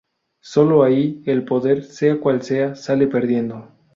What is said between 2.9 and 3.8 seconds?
perdiendo.".